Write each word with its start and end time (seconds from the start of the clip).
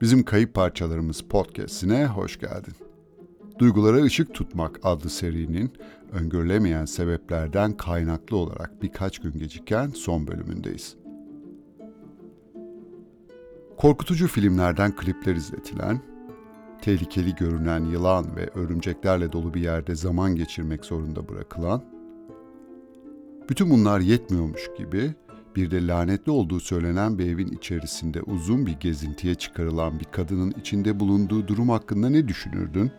Bizim 0.00 0.22
Kayıp 0.22 0.54
Parçalarımız 0.54 1.20
podcast'ine 1.20 2.06
hoş 2.06 2.38
geldin. 2.40 2.74
Duygulara 3.58 4.02
ışık 4.02 4.34
tutmak 4.34 4.80
adlı 4.82 5.10
serinin 5.10 5.72
öngörülemeyen 6.12 6.84
sebeplerden 6.84 7.76
kaynaklı 7.76 8.36
olarak 8.36 8.82
birkaç 8.82 9.18
gün 9.18 9.32
geciken 9.32 9.88
son 9.88 10.26
bölümündeyiz. 10.26 10.96
Korkutucu 13.76 14.28
filmlerden 14.28 14.96
klipler 14.96 15.36
izletilen, 15.36 16.00
tehlikeli 16.82 17.34
görünen 17.34 17.84
yılan 17.84 18.36
ve 18.36 18.50
örümceklerle 18.54 19.32
dolu 19.32 19.54
bir 19.54 19.60
yerde 19.60 19.94
zaman 19.94 20.36
geçirmek 20.36 20.84
zorunda 20.84 21.28
bırakılan, 21.28 21.84
bütün 23.48 23.70
bunlar 23.70 24.00
yetmiyormuş 24.00 24.70
gibi 24.78 25.14
bir 25.58 25.70
de 25.70 25.86
lanetli 25.86 26.32
olduğu 26.32 26.60
söylenen 26.60 27.18
bir 27.18 27.26
evin 27.26 27.48
içerisinde 27.48 28.22
uzun 28.22 28.66
bir 28.66 28.72
gezintiye 28.72 29.34
çıkarılan 29.34 30.00
bir 30.00 30.04
kadının 30.04 30.54
içinde 30.60 31.00
bulunduğu 31.00 31.48
durum 31.48 31.68
hakkında 31.68 32.08
ne 32.08 32.28
düşünürdün? 32.28 32.90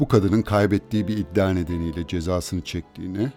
Bu 0.00 0.08
kadının 0.08 0.42
kaybettiği 0.42 1.08
bir 1.08 1.16
iddia 1.16 1.50
nedeniyle 1.50 2.06
cezasını 2.06 2.60
çektiğini 2.60 3.28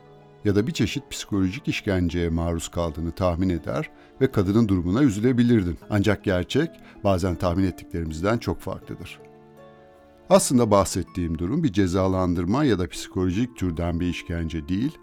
ya 0.45 0.55
da 0.55 0.67
bir 0.67 0.71
çeşit 0.71 1.09
psikolojik 1.11 1.67
işkenceye 1.67 2.29
maruz 2.29 2.67
kaldığını 2.67 3.11
tahmin 3.11 3.49
eder 3.49 3.89
ve 4.21 4.31
kadının 4.31 4.67
durumuna 4.67 5.03
üzülebilirdin. 5.03 5.77
Ancak 5.89 6.23
gerçek 6.23 6.69
bazen 7.03 7.35
tahmin 7.35 7.63
ettiklerimizden 7.63 8.37
çok 8.37 8.59
farklıdır. 8.59 9.19
Aslında 10.29 10.71
bahsettiğim 10.71 11.37
durum 11.37 11.63
bir 11.63 11.73
cezalandırma 11.73 12.63
ya 12.63 12.79
da 12.79 12.87
psikolojik 12.87 13.57
türden 13.57 13.99
bir 13.99 14.07
işkence 14.07 14.67
değil, 14.67 14.97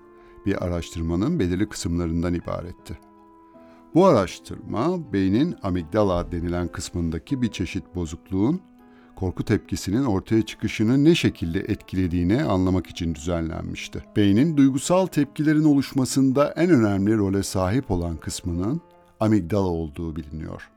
bir 0.48 0.64
araştırmanın 0.64 1.38
belirli 1.38 1.68
kısımlarından 1.68 2.34
ibaretti. 2.34 2.98
Bu 3.94 4.06
araştırma 4.06 5.12
beynin 5.12 5.56
amigdala 5.62 6.32
denilen 6.32 6.68
kısmındaki 6.68 7.42
bir 7.42 7.50
çeşit 7.50 7.94
bozukluğun 7.94 8.60
korku 9.16 9.44
tepkisinin 9.44 10.04
ortaya 10.04 10.42
çıkışını 10.42 11.04
ne 11.04 11.14
şekilde 11.14 11.60
etkilediğini 11.60 12.44
anlamak 12.44 12.86
için 12.86 13.14
düzenlenmişti. 13.14 14.04
Beynin 14.16 14.56
duygusal 14.56 15.06
tepkilerin 15.06 15.64
oluşmasında 15.64 16.52
en 16.56 16.70
önemli 16.70 17.16
role 17.16 17.42
sahip 17.42 17.90
olan 17.90 18.16
kısmının 18.16 18.80
amigdala 19.20 19.68
olduğu 19.68 20.16
biliniyor. 20.16 20.70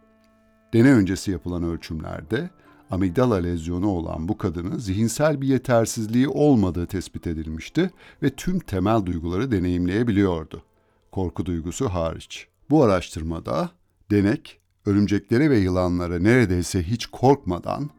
Deney 0.73 0.91
öncesi 0.91 1.31
yapılan 1.31 1.63
ölçümlerde 1.63 2.49
amigdala 2.91 3.35
lezyonu 3.35 3.87
olan 3.87 4.27
bu 4.27 4.37
kadının 4.37 4.77
zihinsel 4.77 5.41
bir 5.41 5.47
yetersizliği 5.47 6.27
olmadığı 6.27 6.85
tespit 6.85 7.27
edilmişti 7.27 7.91
ve 8.23 8.29
tüm 8.29 8.59
temel 8.59 9.05
duyguları 9.05 9.51
deneyimleyebiliyordu. 9.51 10.63
Korku 11.11 11.45
duygusu 11.45 11.89
hariç. 11.89 12.47
Bu 12.69 12.83
araştırmada 12.83 13.69
denek 14.11 14.59
örümceklere 14.85 15.49
ve 15.49 15.57
yılanlara 15.57 16.19
neredeyse 16.19 16.83
hiç 16.83 17.05
korkmadan 17.05 17.89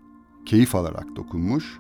keyif 0.47 0.75
alarak 0.75 1.17
dokunmuş, 1.17 1.79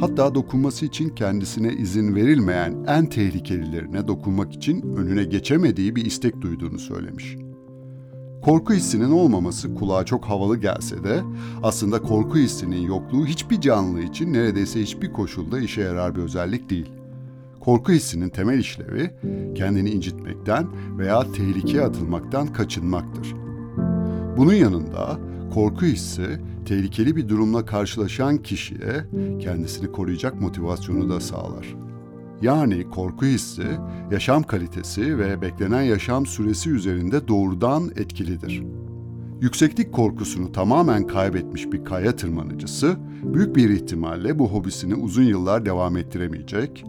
hatta 0.00 0.34
dokunması 0.34 0.86
için 0.86 1.08
kendisine 1.08 1.72
izin 1.72 2.14
verilmeyen 2.14 2.84
en 2.86 3.06
tehlikelilerine 3.06 4.08
dokunmak 4.08 4.54
için 4.54 4.96
önüne 4.96 5.24
geçemediği 5.24 5.96
bir 5.96 6.04
istek 6.04 6.40
duyduğunu 6.40 6.78
söylemiş. 6.78 7.47
Korku 8.42 8.74
hissinin 8.74 9.10
olmaması 9.10 9.74
kulağa 9.74 10.04
çok 10.04 10.24
havalı 10.24 10.56
gelse 10.56 11.04
de 11.04 11.20
aslında 11.62 12.02
korku 12.02 12.38
hissinin 12.38 12.80
yokluğu 12.80 13.26
hiçbir 13.26 13.60
canlı 13.60 14.02
için 14.02 14.32
neredeyse 14.32 14.82
hiçbir 14.82 15.12
koşulda 15.12 15.60
işe 15.60 15.80
yarar 15.80 16.16
bir 16.16 16.22
özellik 16.22 16.70
değil. 16.70 16.92
Korku 17.60 17.92
hissinin 17.92 18.28
temel 18.28 18.58
işlevi 18.58 19.10
kendini 19.54 19.90
incitmekten 19.90 20.66
veya 20.98 21.32
tehlikeye 21.32 21.82
atılmaktan 21.82 22.46
kaçınmaktır. 22.46 23.34
Bunun 24.36 24.54
yanında 24.54 25.18
korku 25.54 25.86
hissi 25.86 26.40
tehlikeli 26.66 27.16
bir 27.16 27.28
durumla 27.28 27.64
karşılaşan 27.64 28.36
kişiye 28.36 29.04
kendisini 29.40 29.92
koruyacak 29.92 30.40
motivasyonu 30.40 31.10
da 31.10 31.20
sağlar. 31.20 31.87
Yani 32.42 32.90
korku 32.90 33.26
hissi, 33.26 33.66
yaşam 34.10 34.42
kalitesi 34.42 35.18
ve 35.18 35.42
beklenen 35.42 35.82
yaşam 35.82 36.26
süresi 36.26 36.70
üzerinde 36.70 37.28
doğrudan 37.28 37.90
etkilidir. 37.96 38.62
Yükseklik 39.40 39.92
korkusunu 39.92 40.52
tamamen 40.52 41.06
kaybetmiş 41.06 41.72
bir 41.72 41.84
kaya 41.84 42.16
tırmanıcısı, 42.16 42.96
büyük 43.22 43.56
bir 43.56 43.70
ihtimalle 43.70 44.38
bu 44.38 44.48
hobisini 44.48 44.94
uzun 44.94 45.22
yıllar 45.22 45.66
devam 45.66 45.96
ettiremeyecek. 45.96 46.84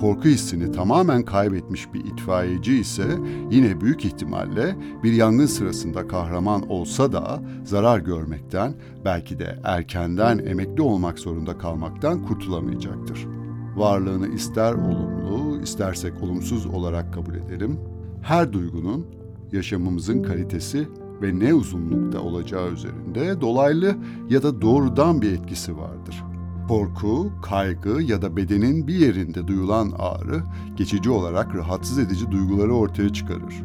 Korku 0.00 0.28
hissini 0.28 0.72
tamamen 0.72 1.22
kaybetmiş 1.22 1.94
bir 1.94 2.04
itfaiyeci 2.04 2.78
ise 2.78 3.06
yine 3.50 3.80
büyük 3.80 4.04
ihtimalle 4.04 4.76
bir 5.02 5.12
yangın 5.12 5.46
sırasında 5.46 6.08
kahraman 6.08 6.70
olsa 6.70 7.12
da 7.12 7.42
zarar 7.64 7.98
görmekten, 7.98 8.74
belki 9.04 9.38
de 9.38 9.60
erkenden 9.64 10.38
emekli 10.38 10.82
olmak 10.82 11.18
zorunda 11.18 11.58
kalmaktan 11.58 12.22
kurtulamayacaktır 12.26 13.26
varlığını 13.76 14.28
ister 14.28 14.72
olumlu, 14.72 15.62
istersek 15.62 16.22
olumsuz 16.22 16.66
olarak 16.66 17.14
kabul 17.14 17.34
edelim. 17.34 17.80
Her 18.22 18.52
duygunun 18.52 19.06
yaşamımızın 19.52 20.22
kalitesi 20.22 20.88
ve 21.22 21.38
ne 21.38 21.54
uzunlukta 21.54 22.20
olacağı 22.20 22.72
üzerinde 22.72 23.40
dolaylı 23.40 23.96
ya 24.30 24.42
da 24.42 24.60
doğrudan 24.60 25.22
bir 25.22 25.32
etkisi 25.32 25.76
vardır. 25.76 26.24
Korku, 26.68 27.32
kaygı 27.42 28.02
ya 28.02 28.22
da 28.22 28.36
bedenin 28.36 28.86
bir 28.86 28.94
yerinde 28.94 29.48
duyulan 29.48 29.92
ağrı 29.98 30.42
geçici 30.76 31.10
olarak 31.10 31.54
rahatsız 31.54 31.98
edici 31.98 32.30
duyguları 32.30 32.74
ortaya 32.74 33.12
çıkarır. 33.12 33.62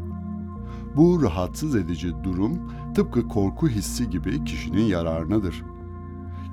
Bu 0.96 1.24
rahatsız 1.24 1.76
edici 1.76 2.14
durum 2.24 2.60
tıpkı 2.96 3.28
korku 3.28 3.68
hissi 3.68 4.10
gibi 4.10 4.44
kişinin 4.44 4.84
yararınadır. 4.84 5.64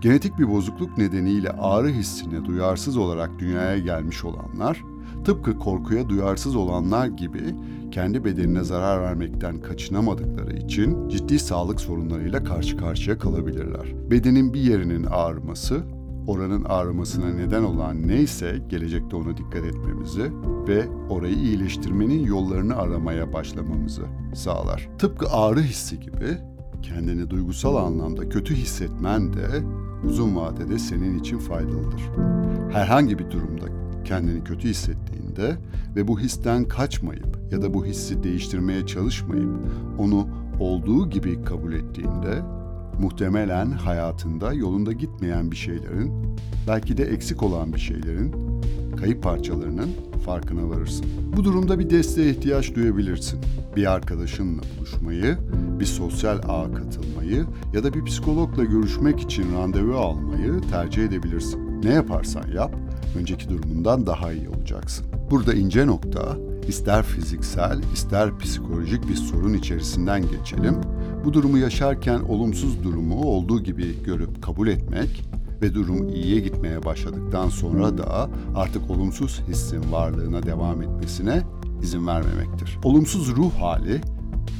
Genetik 0.01 0.39
bir 0.39 0.49
bozukluk 0.49 0.99
nedeniyle 0.99 1.51
ağrı 1.51 1.89
hissine 1.89 2.45
duyarsız 2.45 2.97
olarak 2.97 3.39
dünyaya 3.39 3.79
gelmiş 3.79 4.25
olanlar, 4.25 4.85
tıpkı 5.25 5.59
korkuya 5.59 6.09
duyarsız 6.09 6.57
olanlar 6.57 7.07
gibi 7.07 7.55
kendi 7.91 8.25
bedenine 8.25 8.65
zarar 8.65 9.03
vermekten 9.03 9.61
kaçınamadıkları 9.61 10.57
için 10.57 11.09
ciddi 11.09 11.39
sağlık 11.39 11.81
sorunlarıyla 11.81 12.45
karşı 12.45 12.77
karşıya 12.77 13.19
kalabilirler. 13.19 14.11
Bedenin 14.11 14.55
bir 14.55 14.61
yerinin 14.61 15.05
ağrıması, 15.05 15.83
oranın 16.27 16.65
ağrımasına 16.65 17.29
neden 17.33 17.63
olan 17.63 18.09
neyse 18.09 18.63
gelecekte 18.69 19.17
ona 19.17 19.37
dikkat 19.37 19.65
etmemizi 19.65 20.33
ve 20.69 20.89
orayı 21.11 21.37
iyileştirmenin 21.37 22.25
yollarını 22.25 22.77
aramaya 22.77 23.33
başlamamızı 23.33 24.03
sağlar. 24.35 24.89
Tıpkı 24.99 25.27
ağrı 25.31 25.61
hissi 25.61 26.01
gibi 26.01 26.39
kendini 26.83 27.31
duygusal 27.31 27.77
anlamda 27.77 28.29
kötü 28.29 28.55
hissetmen 28.55 29.33
de 29.33 29.47
uzun 30.05 30.37
vadede 30.37 30.79
senin 30.79 31.19
için 31.19 31.39
faydalıdır. 31.39 32.03
Herhangi 32.73 33.19
bir 33.19 33.31
durumda 33.31 33.67
kendini 34.05 34.45
kötü 34.45 34.69
hissettiğinde 34.69 35.57
ve 35.97 36.09
bu 36.09 36.21
histen 36.21 36.65
kaçmayıp 36.65 37.39
ya 37.51 37.63
da 37.63 37.75
bu 37.75 37.87
hissi 37.87 38.23
değiştirmeye 38.23 38.87
çalışmayıp 38.87 39.51
onu 39.99 40.29
olduğu 40.61 41.11
gibi 41.11 41.43
kabul 41.43 41.73
ettiğinde 41.73 42.43
muhtemelen 42.99 43.71
hayatında 43.71 44.53
yolunda 44.53 44.93
gitmeyen 44.93 45.51
bir 45.51 45.57
şeylerin, 45.57 46.13
belki 46.69 46.97
de 46.97 47.05
eksik 47.05 47.43
olan 47.43 47.73
bir 47.73 47.79
şeylerin, 47.79 48.33
kayıp 49.01 49.23
parçalarının 49.23 49.89
farkına 50.27 50.69
varırsın. 50.69 51.07
Bu 51.37 51.45
durumda 51.45 51.79
bir 51.79 51.91
desteğe 51.91 52.31
ihtiyaç 52.31 52.75
duyabilirsin. 52.75 53.41
Bir 53.77 53.93
arkadaşınla 53.93 54.63
buluşmayı, 54.79 55.39
bir 55.81 55.85
sosyal 55.85 56.39
ağa 56.49 56.75
katılmayı 56.75 57.45
ya 57.75 57.85
da 57.85 57.95
bir 57.95 58.05
psikologla 58.05 58.65
görüşmek 58.65 59.21
için 59.21 59.55
randevu 59.55 59.97
almayı 59.97 60.61
tercih 60.71 61.05
edebilirsin. 61.05 61.83
Ne 61.83 61.93
yaparsan 61.93 62.45
yap, 62.55 62.75
önceki 63.19 63.49
durumundan 63.49 64.07
daha 64.07 64.33
iyi 64.33 64.49
olacaksın. 64.49 65.07
Burada 65.31 65.55
ince 65.55 65.87
nokta, 65.87 66.37
ister 66.69 67.03
fiziksel, 67.05 67.81
ister 67.95 68.39
psikolojik 68.39 69.09
bir 69.09 69.15
sorun 69.15 69.55
içerisinden 69.55 70.23
geçelim. 70.23 70.75
Bu 71.25 71.33
durumu 71.33 71.59
yaşarken 71.59 72.21
olumsuz 72.21 72.85
durumu 72.85 73.23
olduğu 73.23 73.63
gibi 73.63 74.03
görüp 74.05 74.43
kabul 74.43 74.69
etmek 74.69 75.25
ve 75.63 75.75
durum 75.75 76.09
iyiye 76.09 76.41
gitmeye 76.41 76.85
başladıktan 76.85 77.49
sonra 77.49 77.99
da 77.99 78.31
artık 78.55 78.91
olumsuz 78.91 79.43
hissin 79.49 79.93
varlığına 79.93 80.43
devam 80.43 80.83
etmesine 80.83 81.43
izin 81.83 82.07
vermemektir. 82.07 82.79
Olumsuz 82.85 83.37
ruh 83.37 83.53
hali 83.53 84.01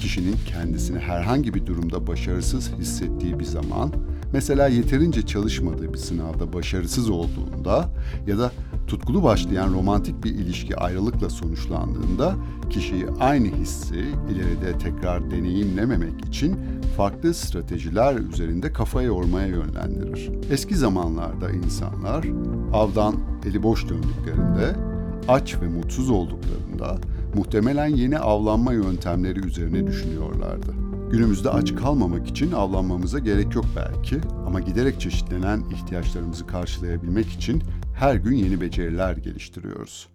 kişinin 0.01 0.37
kendisini 0.47 0.99
herhangi 0.99 1.55
bir 1.55 1.67
durumda 1.67 2.07
başarısız 2.07 2.73
hissettiği 2.79 3.39
bir 3.39 3.45
zaman, 3.45 3.93
mesela 4.33 4.69
yeterince 4.69 5.23
çalışmadığı 5.23 5.93
bir 5.93 5.99
sınavda 5.99 6.53
başarısız 6.53 7.11
olduğunda 7.11 7.91
ya 8.27 8.39
da 8.39 8.53
tutkulu 8.87 9.23
başlayan 9.23 9.73
romantik 9.73 10.25
bir 10.25 10.31
ilişki 10.31 10.77
ayrılıkla 10.77 11.31
sonuçlandığında 11.31 12.35
kişiyi 12.71 13.07
aynı 13.21 13.47
hissi 13.47 14.05
ileride 14.31 14.79
tekrar 14.79 15.31
deneyimlememek 15.31 16.25
için 16.25 16.57
farklı 16.97 17.35
stratejiler 17.35 18.15
üzerinde 18.15 18.73
kafa 18.73 19.03
yormaya 19.03 19.47
yönlendirir. 19.47 20.31
Eski 20.51 20.77
zamanlarda 20.77 21.51
insanlar 21.51 22.25
avdan 22.73 23.15
eli 23.49 23.63
boş 23.63 23.89
döndüklerinde 23.89 24.88
aç 25.29 25.61
ve 25.61 25.69
mutsuz 25.69 26.11
olduklarında 26.11 26.99
muhtemelen 27.35 27.87
yeni 27.87 28.19
avlanma 28.19 28.73
yöntemleri 28.73 29.47
üzerine 29.47 29.87
düşünüyorlardı. 29.87 30.75
Günümüzde 31.11 31.51
aç 31.51 31.75
kalmamak 31.75 32.29
için 32.29 32.53
avlanmamıza 32.53 33.19
gerek 33.19 33.55
yok 33.55 33.65
belki 33.77 34.21
ama 34.47 34.61
giderek 34.61 35.01
çeşitlenen 35.01 35.65
ihtiyaçlarımızı 35.75 36.47
karşılayabilmek 36.47 37.27
için 37.27 37.63
her 37.95 38.15
gün 38.15 38.37
yeni 38.37 38.61
beceriler 38.61 39.17
geliştiriyoruz. 39.17 40.09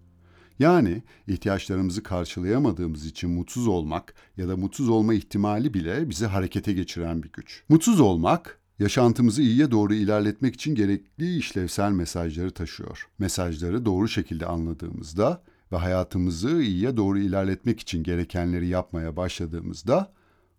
Yani 0.58 1.02
ihtiyaçlarımızı 1.26 2.02
karşılayamadığımız 2.02 3.06
için 3.06 3.30
mutsuz 3.30 3.68
olmak 3.68 4.14
ya 4.36 4.48
da 4.48 4.56
mutsuz 4.56 4.88
olma 4.88 5.14
ihtimali 5.14 5.74
bile 5.74 6.10
bizi 6.10 6.26
harekete 6.26 6.72
geçiren 6.72 7.22
bir 7.22 7.32
güç. 7.32 7.62
Mutsuz 7.68 8.00
olmak 8.00 8.58
yaşantımızı 8.78 9.42
iyiye 9.42 9.70
doğru 9.70 9.94
ilerletmek 9.94 10.54
için 10.54 10.74
gerekli 10.74 11.36
işlevsel 11.36 11.92
mesajları 11.92 12.50
taşıyor. 12.50 13.08
Mesajları 13.18 13.84
doğru 13.84 14.08
şekilde 14.08 14.46
anladığımızda 14.46 15.42
ve 15.72 15.76
hayatımızı 15.76 16.62
iyiye 16.62 16.96
doğru 16.96 17.18
ilerletmek 17.18 17.80
için 17.80 18.02
gerekenleri 18.02 18.66
yapmaya 18.66 19.16
başladığımızda 19.16 20.12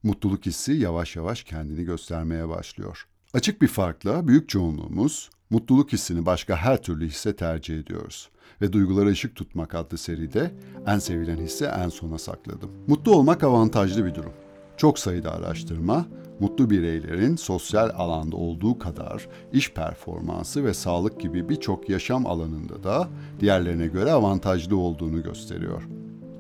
mutluluk 0.04 0.46
hissi 0.46 0.74
yavaş 0.74 1.16
yavaş 1.16 1.44
kendini 1.44 1.86
göstermeye 1.86 2.50
başlıyor. 2.50 3.08
Açık 3.34 3.62
bir 3.62 3.68
farkla 3.68 4.28
büyük 4.28 4.50
çoğunluğumuz 4.50 5.30
mutluluk 5.50 5.94
hissini 5.94 6.26
başka 6.26 6.56
her 6.56 6.82
türlü 6.84 7.08
hisse 7.08 7.36
tercih 7.36 7.80
ediyoruz. 7.80 8.30
Ve 8.62 8.74
Duygulara 8.74 9.12
Işık 9.12 9.36
Tutmak 9.36 9.76
adlı 9.76 9.98
seride 9.98 10.52
en 10.88 11.00
sevilen 11.00 11.38
hisse 11.38 11.66
en 11.66 11.90
sona 11.90 12.18
sakladım. 12.18 12.72
Mutlu 12.88 13.16
olmak 13.16 13.44
avantajlı 13.44 14.06
bir 14.06 14.16
durum. 14.16 14.45
Çok 14.78 15.00
sayıda 15.00 15.32
araştırma, 15.32 16.06
mutlu 16.40 16.70
bireylerin 16.70 17.36
sosyal 17.36 17.90
alanda 17.96 18.36
olduğu 18.36 18.80
kadar 18.80 19.28
iş 19.54 19.74
performansı 19.74 20.66
ve 20.66 20.74
sağlık 20.74 21.20
gibi 21.20 21.50
birçok 21.50 21.90
yaşam 21.90 22.26
alanında 22.26 22.84
da 22.84 23.08
diğerlerine 23.40 23.88
göre 23.88 24.12
avantajlı 24.12 24.78
olduğunu 24.78 25.24
gösteriyor. 25.24 25.88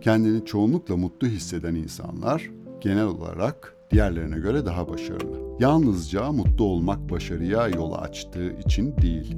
Kendini 0.02 0.46
çoğunlukla 0.46 0.98
mutlu 0.98 1.28
hisseden 1.28 1.76
insanlar 1.76 2.52
genel 2.82 3.06
olarak 3.06 3.76
diğerlerine 3.92 4.40
göre 4.40 4.66
daha 4.66 4.90
başarılı. 4.90 5.56
Yalnızca 5.60 6.32
mutlu 6.32 6.66
olmak 6.66 7.10
başarıya 7.10 7.68
yol 7.68 7.94
açtığı 7.94 8.52
için 8.66 8.98
değil. 8.98 9.36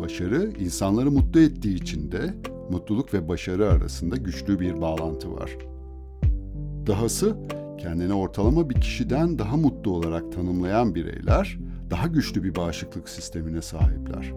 Başarı 0.00 0.52
insanları 0.60 1.10
mutlu 1.10 1.40
ettiği 1.40 1.74
için 1.74 2.12
de 2.12 2.34
mutluluk 2.70 3.14
ve 3.14 3.28
başarı 3.28 3.70
arasında 3.70 4.16
güçlü 4.16 4.60
bir 4.60 4.80
bağlantı 4.80 5.32
var. 5.32 5.50
Dahası 6.86 7.36
kendini 7.82 8.14
ortalama 8.14 8.70
bir 8.70 8.74
kişiden 8.74 9.38
daha 9.38 9.56
mutlu 9.56 9.90
olarak 9.90 10.32
tanımlayan 10.32 10.94
bireyler 10.94 11.58
daha 11.90 12.06
güçlü 12.06 12.44
bir 12.44 12.54
bağışıklık 12.54 13.08
sistemine 13.08 13.62
sahipler. 13.62 14.32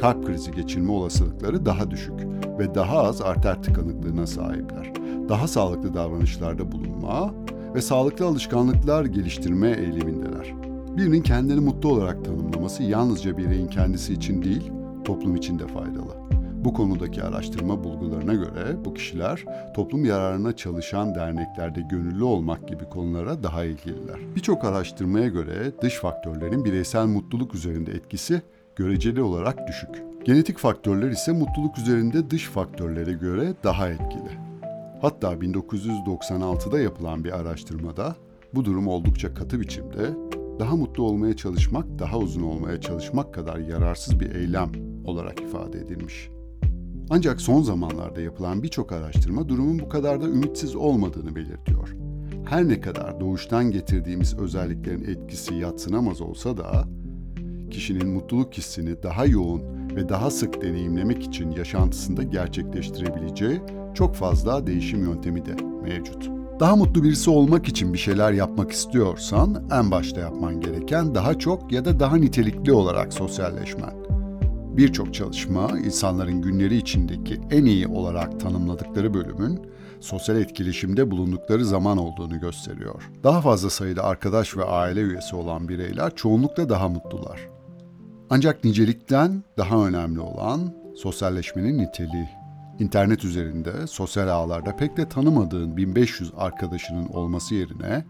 Kalp 0.00 0.26
krizi 0.26 0.50
geçirme 0.50 0.92
olasılıkları 0.92 1.66
daha 1.66 1.90
düşük 1.90 2.20
ve 2.58 2.74
daha 2.74 2.98
az 2.98 3.22
arter 3.22 3.62
tıkanıklığına 3.62 4.26
sahipler. 4.26 4.92
Daha 5.28 5.48
sağlıklı 5.48 5.94
davranışlarda 5.94 6.72
bulunma 6.72 7.34
ve 7.74 7.80
sağlıklı 7.80 8.26
alışkanlıklar 8.26 9.04
geliştirme 9.04 9.70
eğilimindeler. 9.70 10.54
Birinin 10.96 11.22
kendini 11.22 11.60
mutlu 11.60 11.88
olarak 11.88 12.24
tanımlaması 12.24 12.82
yalnızca 12.82 13.38
bireyin 13.38 13.66
kendisi 13.66 14.12
için 14.12 14.42
değil, 14.42 14.72
toplum 15.04 15.36
için 15.36 15.58
de 15.58 15.66
faydalı. 15.66 16.23
Bu 16.64 16.74
konudaki 16.74 17.22
araştırma 17.22 17.84
bulgularına 17.84 18.34
göre 18.34 18.84
bu 18.84 18.94
kişiler 18.94 19.44
toplum 19.74 20.04
yararına 20.04 20.56
çalışan 20.56 21.14
derneklerde 21.14 21.80
gönüllü 21.80 22.24
olmak 22.24 22.68
gibi 22.68 22.84
konulara 22.84 23.42
daha 23.42 23.64
ilgililer. 23.64 24.16
Birçok 24.36 24.64
araştırmaya 24.64 25.28
göre 25.28 25.72
dış 25.82 25.94
faktörlerin 25.94 26.64
bireysel 26.64 27.06
mutluluk 27.06 27.54
üzerinde 27.54 27.92
etkisi 27.92 28.42
göreceli 28.76 29.22
olarak 29.22 29.68
düşük. 29.68 30.02
Genetik 30.24 30.58
faktörler 30.58 31.10
ise 31.10 31.32
mutluluk 31.32 31.78
üzerinde 31.78 32.30
dış 32.30 32.48
faktörlere 32.48 33.12
göre 33.12 33.54
daha 33.64 33.88
etkili. 33.88 34.38
Hatta 35.00 35.32
1996'da 35.32 36.80
yapılan 36.80 37.24
bir 37.24 37.32
araştırmada 37.32 38.16
bu 38.54 38.64
durum 38.64 38.88
oldukça 38.88 39.34
katı 39.34 39.60
biçimde 39.60 40.10
daha 40.58 40.76
mutlu 40.76 41.02
olmaya 41.02 41.36
çalışmak, 41.36 41.98
daha 41.98 42.18
uzun 42.18 42.42
olmaya 42.42 42.80
çalışmak 42.80 43.34
kadar 43.34 43.58
yararsız 43.58 44.20
bir 44.20 44.34
eylem 44.34 44.72
olarak 45.04 45.40
ifade 45.40 45.78
edilmiş. 45.78 46.33
Ancak 47.10 47.40
son 47.40 47.62
zamanlarda 47.62 48.20
yapılan 48.20 48.62
birçok 48.62 48.92
araştırma 48.92 49.48
durumun 49.48 49.78
bu 49.78 49.88
kadar 49.88 50.20
da 50.20 50.28
ümitsiz 50.28 50.76
olmadığını 50.76 51.36
belirtiyor. 51.36 51.96
Her 52.44 52.68
ne 52.68 52.80
kadar 52.80 53.20
doğuştan 53.20 53.70
getirdiğimiz 53.70 54.38
özelliklerin 54.38 55.04
etkisi 55.04 55.54
yatsınamaz 55.54 56.20
olsa 56.20 56.56
da 56.56 56.84
kişinin 57.70 58.08
mutluluk 58.08 58.54
hissini 58.54 59.02
daha 59.02 59.26
yoğun 59.26 59.62
ve 59.96 60.08
daha 60.08 60.30
sık 60.30 60.62
deneyimlemek 60.62 61.22
için 61.22 61.50
yaşantısında 61.50 62.22
gerçekleştirebileceği 62.22 63.60
çok 63.94 64.14
fazla 64.14 64.66
değişim 64.66 65.00
yöntemi 65.00 65.46
de 65.46 65.56
mevcut. 65.82 66.30
Daha 66.60 66.76
mutlu 66.76 67.02
birisi 67.02 67.30
olmak 67.30 67.68
için 67.68 67.92
bir 67.92 67.98
şeyler 67.98 68.32
yapmak 68.32 68.72
istiyorsan 68.72 69.68
en 69.72 69.90
başta 69.90 70.20
yapman 70.20 70.60
gereken 70.60 71.14
daha 71.14 71.38
çok 71.38 71.72
ya 71.72 71.84
da 71.84 72.00
daha 72.00 72.16
nitelikli 72.16 72.72
olarak 72.72 73.12
sosyalleşmen. 73.12 74.03
Birçok 74.76 75.14
çalışma 75.14 75.78
insanların 75.78 76.42
günleri 76.42 76.76
içindeki 76.76 77.40
en 77.50 77.64
iyi 77.64 77.86
olarak 77.86 78.40
tanımladıkları 78.40 79.14
bölümün 79.14 79.60
sosyal 80.00 80.36
etkileşimde 80.36 81.10
bulundukları 81.10 81.64
zaman 81.64 81.98
olduğunu 81.98 82.40
gösteriyor. 82.40 83.10
Daha 83.24 83.40
fazla 83.40 83.70
sayıda 83.70 84.04
arkadaş 84.04 84.56
ve 84.56 84.64
aile 84.64 85.00
üyesi 85.00 85.36
olan 85.36 85.68
bireyler 85.68 86.14
çoğunlukla 86.14 86.68
daha 86.68 86.88
mutlular. 86.88 87.48
Ancak 88.30 88.64
nicelikten 88.64 89.42
daha 89.58 89.86
önemli 89.86 90.20
olan 90.20 90.74
sosyalleşmenin 90.96 91.78
niteliği. 91.78 92.28
İnternet 92.78 93.24
üzerinde, 93.24 93.86
sosyal 93.86 94.28
ağlarda 94.28 94.76
pek 94.76 94.96
de 94.96 95.08
tanımadığın 95.08 95.76
1500 95.76 96.32
arkadaşının 96.36 97.06
olması 97.06 97.54
yerine 97.54 98.04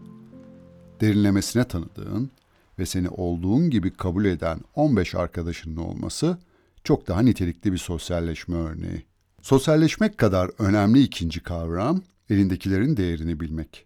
derinlemesine 1.01 1.63
tanıdığın 1.63 2.31
ve 2.79 2.85
seni 2.85 3.09
olduğun 3.09 3.69
gibi 3.69 3.91
kabul 3.91 4.25
eden 4.25 4.59
15 4.75 5.15
arkadaşının 5.15 5.77
olması 5.77 6.37
çok 6.85 7.07
daha 7.07 7.21
nitelikli 7.21 7.73
bir 7.73 7.77
sosyalleşme 7.77 8.55
örneği. 8.55 9.05
Sosyalleşmek 9.41 10.17
kadar 10.17 10.51
önemli 10.59 11.03
ikinci 11.03 11.43
kavram 11.43 12.01
elindekilerin 12.29 12.97
değerini 12.97 13.39
bilmek. 13.39 13.85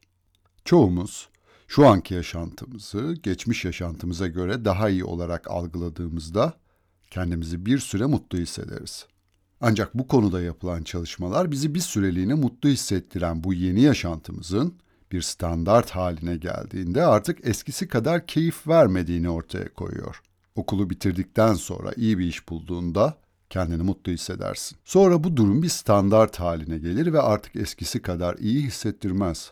Çoğumuz 0.65 1.29
şu 1.67 1.87
anki 1.87 2.13
yaşantımızı 2.13 3.13
geçmiş 3.23 3.65
yaşantımıza 3.65 4.27
göre 4.27 4.65
daha 4.65 4.89
iyi 4.89 5.03
olarak 5.03 5.51
algıladığımızda 5.51 6.53
kendimizi 7.11 7.65
bir 7.65 7.79
süre 7.79 8.05
mutlu 8.05 8.37
hissederiz. 8.37 9.05
Ancak 9.61 9.93
bu 9.93 10.07
konuda 10.07 10.41
yapılan 10.41 10.83
çalışmalar 10.83 11.51
bizi 11.51 11.75
bir 11.75 11.79
süreliğine 11.79 12.33
mutlu 12.33 12.69
hissettiren 12.69 13.43
bu 13.43 13.53
yeni 13.53 13.81
yaşantımızın 13.81 14.73
bir 15.11 15.21
standart 15.21 15.89
haline 15.89 16.37
geldiğinde 16.37 17.05
artık 17.05 17.47
eskisi 17.47 17.87
kadar 17.87 18.27
keyif 18.27 18.67
vermediğini 18.67 19.29
ortaya 19.29 19.73
koyuyor. 19.73 20.21
Okulu 20.59 20.89
bitirdikten 20.89 21.53
sonra 21.53 21.91
iyi 21.95 22.19
bir 22.19 22.25
iş 22.25 22.49
bulduğunda 22.49 23.17
kendini 23.49 23.83
mutlu 23.83 24.11
hissedersin. 24.11 24.77
Sonra 24.85 25.23
bu 25.23 25.37
durum 25.37 25.63
bir 25.63 25.69
standart 25.69 26.39
haline 26.39 26.77
gelir 26.77 27.13
ve 27.13 27.21
artık 27.21 27.55
eskisi 27.55 28.01
kadar 28.01 28.35
iyi 28.35 28.63
hissettirmez. 28.63 29.51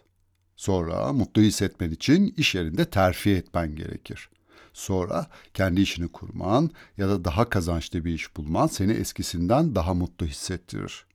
Sonra 0.55 1.13
mutlu 1.13 1.41
hissetmen 1.41 1.91
için 1.91 2.33
iş 2.37 2.55
yerinde 2.55 2.85
terfi 2.85 3.29
etmen 3.29 3.75
gerekir. 3.75 4.29
Sonra 4.73 5.27
kendi 5.53 5.81
işini 5.81 6.07
kurman 6.07 6.69
ya 6.97 7.09
da 7.09 7.25
daha 7.25 7.49
kazançlı 7.49 8.05
bir 8.05 8.13
iş 8.13 8.37
bulman 8.37 8.67
seni 8.67 8.91
eskisinden 8.91 9.75
daha 9.75 9.93
mutlu 9.93 10.25
hissettirir. 10.25 11.05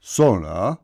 Sonra 0.00 0.76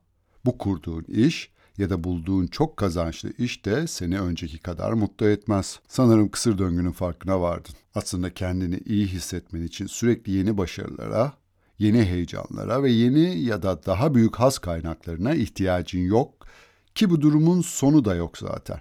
bu 0.44 0.59
kurduğun 0.59 1.04
iş 1.04 1.50
ya 1.80 1.90
da 1.90 2.04
bulduğun 2.04 2.46
çok 2.46 2.76
kazançlı 2.76 3.32
iş 3.38 3.64
de 3.64 3.87
seni 3.87 4.20
önceki 4.20 4.58
kadar 4.58 4.92
mutlu 4.92 5.28
etmez. 5.28 5.80
Sanırım 5.88 6.28
kısır 6.28 6.58
döngünün 6.58 6.92
farkına 6.92 7.40
vardın. 7.40 7.75
Aslında 7.94 8.34
kendini 8.34 8.80
iyi 8.87 9.06
hissetmen 9.06 9.62
için 9.62 9.87
sürekli 9.87 10.32
yeni 10.32 10.58
başarılara, 10.58 11.32
yeni 11.78 12.04
heyecanlara 12.04 12.82
ve 12.82 12.90
yeni 12.90 13.40
ya 13.40 13.62
da 13.62 13.87
daha 13.87 14.14
büyük 14.14 14.37
haz 14.37 14.58
kaynaklarına 14.58 15.34
ihtiyacın 15.34 16.00
yok 16.00 16.46
ki 16.94 17.10
bu 17.10 17.20
durumun 17.20 17.60
sonu 17.60 18.04
da 18.04 18.14
yok 18.14 18.38
zaten. 18.38 18.80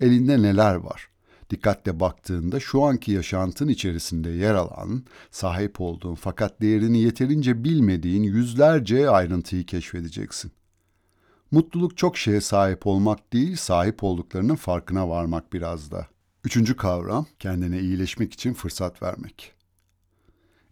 Elinde 0.00 0.42
neler 0.42 0.74
var? 0.74 1.08
Dikkatle 1.50 2.00
baktığında 2.00 2.60
şu 2.60 2.82
anki 2.82 3.12
yaşantın 3.12 3.68
içerisinde 3.68 4.30
yer 4.30 4.54
alan, 4.54 5.02
sahip 5.30 5.80
olduğun 5.80 6.14
fakat 6.14 6.60
değerini 6.60 6.98
yeterince 6.98 7.64
bilmediğin 7.64 8.22
yüzlerce 8.22 9.10
ayrıntıyı 9.10 9.66
keşfedeceksin. 9.66 10.52
Mutluluk 11.50 11.96
çok 11.96 12.18
şeye 12.18 12.40
sahip 12.40 12.86
olmak 12.86 13.32
değil, 13.32 13.56
sahip 13.56 14.04
olduklarının 14.04 14.56
farkına 14.56 15.08
varmak 15.08 15.52
biraz 15.52 15.90
da. 15.90 16.06
Üçüncü 16.44 16.76
kavram, 16.76 17.26
kendine 17.38 17.80
iyileşmek 17.80 18.32
için 18.32 18.54
fırsat 18.54 19.02
vermek. 19.02 19.52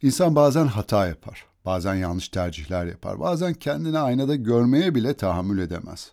İnsan 0.03 0.35
bazen 0.35 0.67
hata 0.67 1.07
yapar, 1.07 1.47
bazen 1.65 1.95
yanlış 1.95 2.29
tercihler 2.29 2.87
yapar, 2.87 3.21
bazen 3.21 3.55
kendini 3.55 3.99
aynada 3.99 4.35
görmeye 4.35 4.95
bile 4.95 5.15
tahammül 5.15 5.59
edemez. 5.59 6.13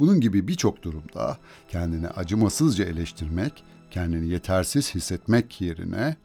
Bunun 0.00 0.20
gibi 0.20 0.48
birçok 0.48 0.82
durumda 0.82 1.38
kendini 1.68 2.08
acımasızca 2.08 2.84
eleştirmek, 2.84 3.64
kendini 3.90 4.28
yetersiz 4.28 4.94
hissetmek 4.94 5.60
yerine 5.60 6.16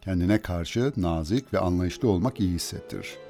kendine 0.00 0.42
karşı 0.42 0.92
nazik 0.96 1.54
ve 1.54 1.58
anlayışlı 1.58 2.08
olmak 2.08 2.40
iyi 2.40 2.50
hissettirir. 2.50 3.27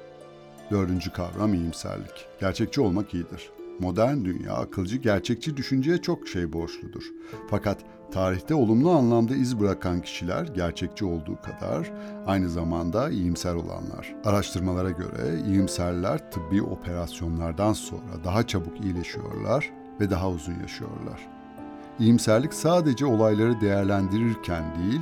Dördüncü 0.71 1.11
kavram 1.11 1.53
iyimserlik. 1.53 2.25
Gerçekçi 2.39 2.81
olmak 2.81 3.13
iyidir. 3.13 3.49
Modern 3.79 4.25
dünya 4.25 4.53
akılcı, 4.53 4.97
gerçekçi 4.97 5.57
düşünceye 5.57 5.97
çok 5.97 6.27
şey 6.27 6.53
borçludur. 6.53 7.03
Fakat 7.49 7.77
tarihte 8.11 8.55
olumlu 8.55 8.91
anlamda 8.91 9.35
iz 9.35 9.59
bırakan 9.59 10.01
kişiler 10.01 10.47
gerçekçi 10.47 11.05
olduğu 11.05 11.41
kadar 11.41 11.91
aynı 12.25 12.49
zamanda 12.49 13.09
iyimser 13.09 13.53
olanlar. 13.53 14.15
Araştırmalara 14.25 14.91
göre 14.91 15.41
iyimserler 15.47 16.31
tıbbi 16.31 16.61
operasyonlardan 16.61 17.73
sonra 17.73 18.23
daha 18.23 18.47
çabuk 18.47 18.81
iyileşiyorlar 18.81 19.69
ve 19.99 20.09
daha 20.09 20.29
uzun 20.29 20.59
yaşıyorlar. 20.59 21.27
İyimserlik 21.99 22.53
sadece 22.53 23.05
olayları 23.05 23.61
değerlendirirken 23.61 24.63
değil, 24.75 25.01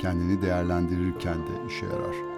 kendini 0.00 0.42
değerlendirirken 0.42 1.38
de 1.38 1.66
işe 1.68 1.86
yarar. 1.86 2.31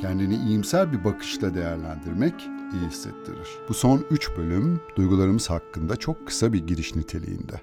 Kendini 0.00 0.36
iyimser 0.36 0.92
bir 0.92 1.04
bakışla 1.04 1.54
değerlendirmek 1.54 2.34
iyi 2.74 2.88
hissettirir. 2.88 3.48
Bu 3.68 3.74
son 3.74 4.04
3 4.10 4.30
bölüm 4.36 4.80
duygularımız 4.96 5.50
hakkında 5.50 5.96
çok 5.96 6.26
kısa 6.26 6.52
bir 6.52 6.66
giriş 6.66 6.94
niteliğinde. 6.96 7.60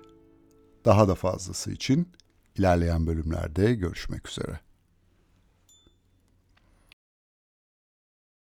Daha 0.86 1.08
da 1.08 1.16
fazlası 1.16 1.72
için 1.72 2.08
ilerleyen 2.56 3.08
bölümlerde 3.08 3.76
görüşmek 3.76 4.30
üzere. 4.30 4.60